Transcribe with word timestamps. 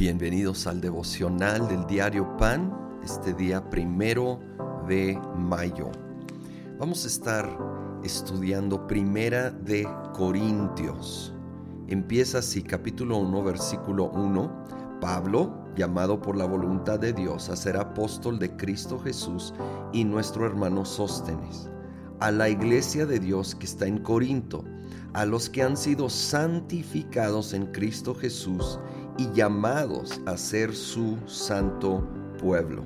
Bienvenidos 0.00 0.66
al 0.66 0.80
devocional 0.80 1.68
del 1.68 1.86
diario 1.86 2.34
Pan, 2.38 2.74
este 3.04 3.34
día 3.34 3.68
primero 3.68 4.40
de 4.88 5.20
mayo. 5.36 5.90
Vamos 6.78 7.04
a 7.04 7.08
estar 7.08 7.46
estudiando 8.02 8.86
Primera 8.86 9.50
de 9.50 9.86
Corintios. 10.14 11.34
Empieza 11.86 12.38
así, 12.38 12.62
capítulo 12.62 13.18
1, 13.18 13.44
versículo 13.44 14.08
1. 14.12 15.00
Pablo, 15.02 15.66
llamado 15.76 16.22
por 16.22 16.34
la 16.34 16.46
voluntad 16.46 16.98
de 16.98 17.12
Dios 17.12 17.50
a 17.50 17.56
ser 17.56 17.76
apóstol 17.76 18.38
de 18.38 18.56
Cristo 18.56 18.98
Jesús 19.00 19.52
y 19.92 20.04
nuestro 20.04 20.46
hermano 20.46 20.86
Sóstenes, 20.86 21.68
a 22.20 22.30
la 22.30 22.48
iglesia 22.48 23.04
de 23.04 23.20
Dios 23.20 23.54
que 23.54 23.66
está 23.66 23.86
en 23.86 23.98
Corinto, 23.98 24.64
a 25.12 25.26
los 25.26 25.50
que 25.50 25.62
han 25.62 25.76
sido 25.76 26.08
santificados 26.08 27.52
en 27.52 27.66
Cristo 27.66 28.14
Jesús 28.14 28.78
y 29.20 29.30
llamados 29.34 30.18
a 30.24 30.38
ser 30.38 30.74
su 30.74 31.18
santo 31.26 32.02
pueblo. 32.40 32.84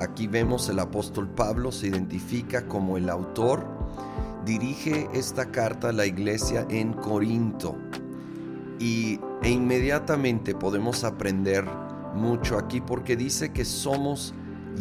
Aquí 0.00 0.28
vemos 0.28 0.68
el 0.68 0.78
apóstol 0.78 1.28
Pablo 1.28 1.72
se 1.72 1.88
identifica 1.88 2.68
como 2.68 2.96
el 2.96 3.10
autor, 3.10 3.66
dirige 4.44 5.08
esta 5.12 5.50
carta 5.50 5.88
a 5.88 5.92
la 5.92 6.06
iglesia 6.06 6.64
en 6.70 6.92
Corinto 6.92 7.76
y, 8.78 9.18
e 9.42 9.50
inmediatamente 9.50 10.54
podemos 10.54 11.02
aprender 11.02 11.64
mucho 12.14 12.56
aquí 12.56 12.80
porque 12.80 13.16
dice 13.16 13.52
que 13.52 13.64
somos 13.64 14.32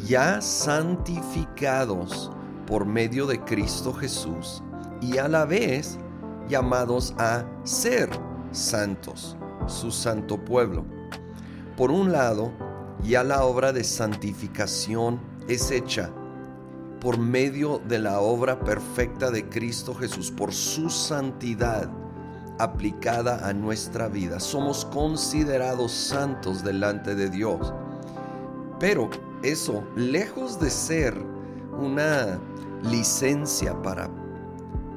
ya 0.05 0.39
santificados 0.39 2.31
por 2.67 2.85
medio 2.85 3.25
de 3.25 3.39
Cristo 3.39 3.91
Jesús 3.91 4.61
y 5.01 5.17
a 5.17 5.27
la 5.27 5.45
vez 5.45 5.97
llamados 6.47 7.15
a 7.17 7.43
ser 7.63 8.07
santos 8.51 9.35
su 9.71 9.91
santo 9.91 10.37
pueblo. 10.37 10.85
Por 11.75 11.89
un 11.91 12.11
lado, 12.11 12.51
ya 13.03 13.23
la 13.23 13.43
obra 13.43 13.73
de 13.73 13.83
santificación 13.83 15.19
es 15.47 15.71
hecha 15.71 16.11
por 16.99 17.17
medio 17.17 17.81
de 17.87 17.97
la 17.97 18.19
obra 18.19 18.59
perfecta 18.59 19.31
de 19.31 19.49
Cristo 19.49 19.95
Jesús, 19.95 20.29
por 20.29 20.53
su 20.53 20.89
santidad 20.91 21.89
aplicada 22.59 23.47
a 23.47 23.53
nuestra 23.53 24.07
vida. 24.07 24.39
Somos 24.39 24.85
considerados 24.85 25.91
santos 25.91 26.63
delante 26.63 27.15
de 27.15 27.29
Dios. 27.29 27.73
Pero 28.79 29.09
eso, 29.41 29.83
lejos 29.95 30.59
de 30.59 30.69
ser 30.69 31.17
una 31.79 32.39
licencia 32.83 33.81
para 33.81 34.09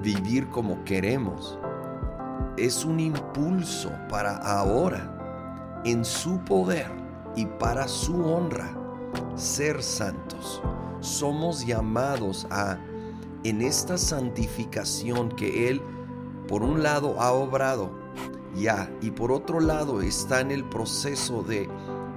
vivir 0.03 0.49
como 0.49 0.85
queremos, 0.85 1.59
es 2.57 2.85
un 2.85 3.01
impulso 3.01 3.91
para 4.09 4.37
ahora, 4.37 5.83
en 5.85 6.05
su 6.05 6.39
poder 6.41 6.91
y 7.37 7.47
para 7.47 7.89
su 7.89 8.25
honra, 8.25 8.73
ser 9.35 9.83
santos. 9.83 10.63
Somos 11.01 11.67
llamados 11.67 12.47
a, 12.51 12.79
en 13.43 13.61
esta 13.61 13.99
santificación 13.99 15.31
que 15.31 15.69
Él, 15.69 15.83
por 16.49 16.63
un 16.63 16.83
lado, 16.83 17.21
ha 17.21 17.33
obrado 17.33 17.91
ya, 18.55 18.89
y 19.01 19.11
por 19.11 19.33
otro 19.33 19.59
lado, 19.59 20.01
está 20.01 20.41
en 20.41 20.53
el 20.53 20.65
proceso 20.65 21.43
de 21.43 21.69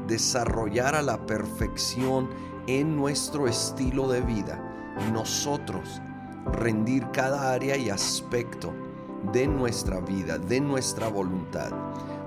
desarrollar 0.07 0.95
a 0.95 1.01
la 1.01 1.25
perfección 1.25 2.29
en 2.67 2.95
nuestro 2.95 3.47
estilo 3.47 4.07
de 4.07 4.21
vida. 4.21 4.63
Nosotros 5.11 6.01
rendir 6.45 7.09
cada 7.11 7.51
área 7.51 7.75
y 7.75 7.89
aspecto 7.89 8.73
de 9.31 9.47
nuestra 9.47 9.99
vida, 9.99 10.37
de 10.37 10.59
nuestra 10.59 11.07
voluntad, 11.07 11.71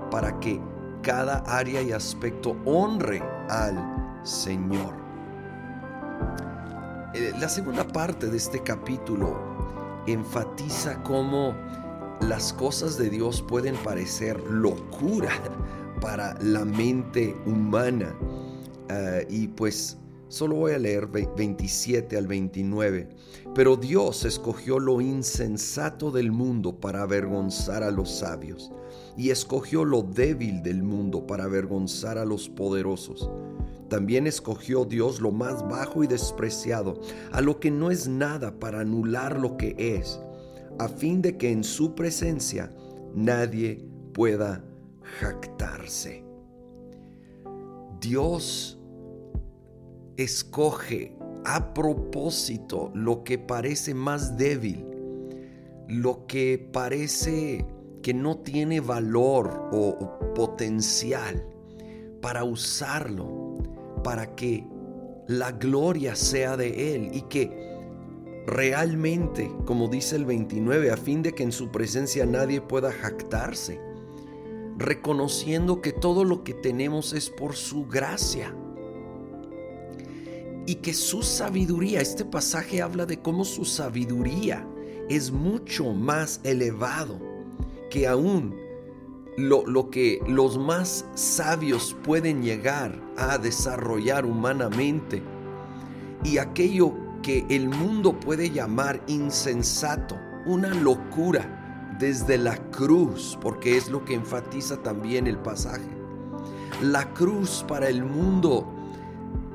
para 0.09 0.39
que 0.39 0.59
cada 1.01 1.37
área 1.47 1.81
y 1.81 1.91
aspecto 1.91 2.55
honre 2.65 3.21
al 3.49 4.19
Señor. 4.23 4.93
Eh, 7.13 7.33
la 7.39 7.49
segunda 7.49 7.85
parte 7.85 8.27
de 8.27 8.37
este 8.37 8.61
capítulo 8.61 9.37
enfatiza 10.07 11.01
cómo 11.03 11.53
las 12.21 12.53
cosas 12.53 12.97
de 12.97 13.09
Dios 13.09 13.41
pueden 13.41 13.75
parecer 13.77 14.39
locura 14.49 15.31
para 16.01 16.35
la 16.41 16.65
mente 16.65 17.35
humana. 17.45 18.13
Eh, 18.89 19.27
y 19.29 19.47
pues 19.47 19.97
Solo 20.31 20.55
voy 20.55 20.71
a 20.71 20.79
leer 20.79 21.07
27 21.07 22.15
al 22.15 22.25
29. 22.25 23.09
Pero 23.53 23.75
Dios 23.75 24.23
escogió 24.23 24.79
lo 24.79 25.01
insensato 25.01 26.09
del 26.09 26.31
mundo 26.31 26.79
para 26.79 27.01
avergonzar 27.01 27.83
a 27.83 27.91
los 27.91 28.09
sabios, 28.09 28.71
y 29.17 29.31
escogió 29.31 29.83
lo 29.83 30.03
débil 30.03 30.63
del 30.63 30.83
mundo 30.83 31.27
para 31.27 31.43
avergonzar 31.43 32.17
a 32.17 32.23
los 32.23 32.47
poderosos. 32.47 33.29
También 33.89 34.25
escogió 34.25 34.85
Dios 34.85 35.19
lo 35.19 35.31
más 35.31 35.67
bajo 35.67 36.01
y 36.01 36.07
despreciado, 36.07 37.01
a 37.33 37.41
lo 37.41 37.59
que 37.59 37.69
no 37.69 37.91
es 37.91 38.07
nada 38.07 38.57
para 38.57 38.79
anular 38.79 39.37
lo 39.37 39.57
que 39.57 39.75
es, 39.77 40.21
a 40.79 40.87
fin 40.87 41.21
de 41.21 41.35
que 41.35 41.51
en 41.51 41.65
su 41.65 41.93
presencia 41.93 42.71
nadie 43.13 43.85
pueda 44.13 44.63
jactarse. 45.19 46.23
Dios 47.99 48.80
escoge 50.17 51.15
a 51.45 51.73
propósito 51.73 52.91
lo 52.93 53.23
que 53.23 53.37
parece 53.37 53.93
más 53.93 54.37
débil, 54.37 54.85
lo 55.87 56.25
que 56.27 56.69
parece 56.71 57.65
que 58.01 58.13
no 58.13 58.37
tiene 58.37 58.79
valor 58.79 59.69
o, 59.71 60.19
potencial 60.35 61.45
para 62.21 62.43
usarlo, 62.43 63.57
para 64.03 64.35
que 64.35 64.65
la 65.27 65.51
gloria 65.51 66.15
sea 66.15 66.57
de 66.57 66.95
Él 66.95 67.11
y 67.13 67.21
que 67.23 67.51
realmente, 68.47 69.51
como 69.65 69.87
dice 69.87 70.15
el 70.15 70.25
29, 70.25 70.91
a 70.91 70.97
fin 70.97 71.21
de 71.21 71.33
que 71.33 71.43
en 71.43 71.51
su 71.51 71.69
presencia 71.71 72.25
nadie 72.25 72.61
pueda 72.61 72.91
jactarse, 72.91 73.79
reconociendo 74.77 75.81
que 75.81 75.91
todo 75.91 76.23
lo 76.23 76.43
que 76.43 76.53
tenemos 76.53 77.13
es 77.13 77.29
por 77.29 77.55
su 77.55 77.85
gracia 77.87 78.55
y 80.65 80.75
que 80.75 80.93
su 80.93 81.23
sabiduría, 81.23 82.01
este 82.01 82.25
pasaje 82.25 82.81
habla 82.81 83.05
de 83.05 83.19
cómo 83.21 83.45
su 83.45 83.65
sabiduría 83.65 84.67
es 85.09 85.31
mucho 85.31 85.93
más 85.93 86.39
elevado 86.43 87.19
que 87.89 88.07
aún 88.07 88.55
lo, 89.37 89.65
lo, 89.65 89.89
que 89.89 90.21
los 90.27 90.57
más 90.57 91.05
sabios 91.15 91.95
pueden 92.03 92.43
llegar 92.43 93.01
a 93.17 93.37
desarrollar 93.37 94.25
humanamente 94.25 95.21
y 96.23 96.37
aquello 96.37 96.93
que 97.21 97.45
el 97.49 97.69
mundo 97.69 98.19
puede 98.19 98.49
llamar 98.49 99.01
insensato, 99.07 100.17
una 100.45 100.73
locura 100.73 101.95
desde 101.99 102.37
la 102.37 102.57
cruz, 102.71 103.37
porque 103.41 103.77
es 103.77 103.89
lo 103.89 104.03
que 104.05 104.15
enfatiza 104.15 104.77
también 104.81 105.27
el 105.27 105.37
pasaje. 105.37 105.87
La 106.81 107.13
cruz 107.13 107.63
para 107.67 107.89
el 107.89 108.03
mundo 108.03 108.67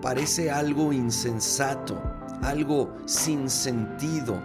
parece 0.07 0.53
algo 0.53 0.93
insensato, 0.93 2.01
algo 2.43 2.95
sin 3.07 3.51
sentido, 3.51 4.41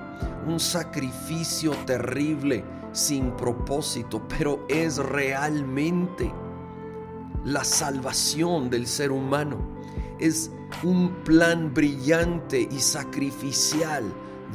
un 0.48 0.60
sacrificio 0.60 1.74
terrible, 1.86 2.66
sin 2.94 3.30
propósito, 3.34 4.28
pero 4.28 4.66
es 4.68 4.98
realmente 4.98 6.34
la 7.46 7.64
salvación 7.64 8.72
del 8.72 8.88
ser 8.88 9.12
humano. 9.12 9.60
Es 10.18 10.50
un 10.82 11.14
plan 11.24 11.72
brillante 11.72 12.68
y 12.72 12.80
sacrificial 12.80 14.04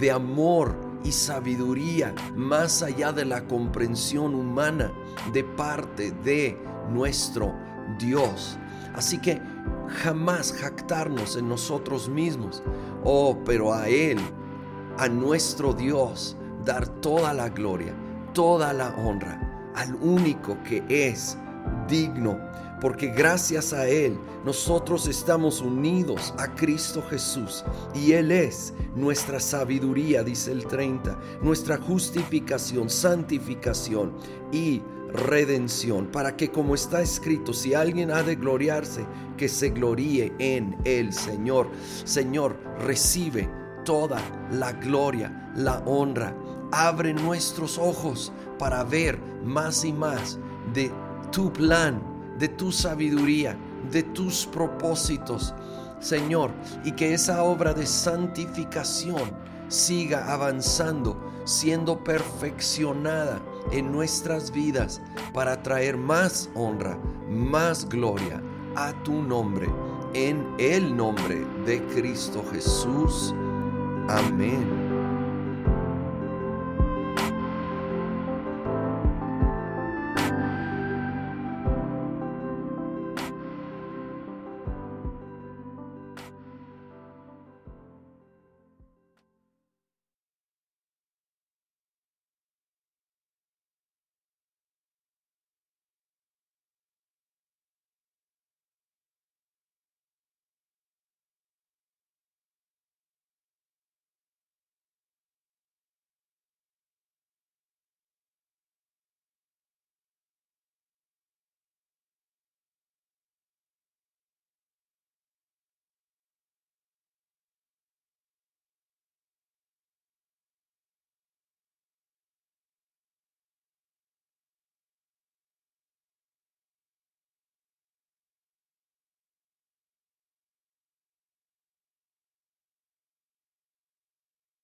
de 0.01 0.11
amor 0.11 0.75
y 1.05 1.13
sabiduría 1.13 2.17
más 2.35 2.83
allá 2.83 3.13
de 3.13 3.27
la 3.27 3.47
comprensión 3.47 4.35
humana 4.35 4.91
de 5.33 5.45
parte 5.45 6.11
de 6.25 6.59
nuestro 6.93 7.55
Dios. 7.97 8.59
Así 8.97 9.19
que 9.19 9.41
jamás 9.89 10.53
jactarnos 10.53 11.37
en 11.37 11.49
nosotros 11.49 12.09
mismos. 12.09 12.63
Oh, 13.05 13.39
pero 13.45 13.73
a 13.73 13.89
Él, 13.89 14.19
a 14.99 15.09
nuestro 15.09 15.73
Dios, 15.73 16.37
dar 16.65 16.89
toda 17.01 17.33
la 17.33 17.49
gloria, 17.49 17.95
toda 18.33 18.73
la 18.73 18.95
honra, 18.97 19.73
al 19.75 19.95
único 19.97 20.57
que 20.65 20.85
es 20.89 21.39
digno. 21.89 22.39
Porque 22.81 23.09
gracias 23.09 23.73
a 23.73 23.89
Él 23.89 24.19
nosotros 24.45 25.09
estamos 25.09 25.63
unidos 25.63 26.35
a 26.39 26.55
Cristo 26.55 27.03
Jesús 27.09 27.65
y 27.95 28.13
Él 28.13 28.31
es 28.31 28.75
nuestra 28.95 29.41
sabiduría, 29.41 30.23
dice 30.23 30.53
el 30.53 30.67
30, 30.67 31.19
nuestra 31.41 31.79
justificación, 31.79 32.91
santificación 32.91 34.13
y 34.53 34.83
redención, 35.13 36.07
para 36.07 36.37
que 36.37 36.51
como 36.51 36.75
está 36.75 37.01
escrito, 37.01 37.53
si 37.53 37.75
alguien 37.75 38.11
ha 38.11 38.23
de 38.23 38.37
gloriarse, 38.37 39.07
que 39.37 39.49
se 39.49 39.71
gloríe 39.71 40.33
en 40.39 40.77
el 40.85 41.13
Señor. 41.13 41.69
Señor, 42.05 42.59
recibe 42.81 43.49
toda 43.85 44.21
la 44.51 44.73
gloria, 44.73 45.53
la 45.57 45.79
honra. 45.87 46.37
Abre 46.73 47.15
nuestros 47.15 47.79
ojos 47.79 48.33
para 48.59 48.83
ver 48.85 49.19
más 49.45 49.85
y 49.85 49.93
más 49.93 50.39
de 50.73 50.91
tu 51.31 51.53
plan 51.53 52.17
de 52.39 52.49
tu 52.49 52.73
sabiduría, 52.73 53.57
de 53.91 54.03
tus 54.03 54.47
propósitos, 54.47 55.55
Señor, 56.01 56.51
y 56.85 56.93
que 56.93 57.15
esa 57.15 57.43
obra 57.43 57.73
de 57.73 57.87
santificación 57.87 59.33
siga 59.69 60.33
avanzando, 60.33 61.19
siendo 61.45 62.03
perfeccionada 62.05 63.41
en 63.73 63.93
nuestras 63.93 64.51
vidas 64.51 65.01
para 65.33 65.63
traer 65.63 65.97
más 65.97 66.51
honra, 66.55 66.99
más 67.29 67.89
gloria 67.89 68.43
a 68.77 68.93
tu 69.03 69.23
nombre, 69.23 69.69
en 70.15 70.47
el 70.59 70.97
nombre 70.97 71.47
de 71.65 71.85
Cristo 71.87 72.45
Jesús. 72.53 73.35
Amén. 74.09 74.86